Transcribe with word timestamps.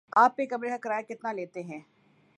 آپ 0.15 0.33
ایک 0.37 0.49
کمرے 0.49 0.69
کا 0.69 0.77
کرایہ 0.77 1.07
کتنا 1.09 1.31
لیتے 1.31 1.63
ہیں؟ 1.63 1.79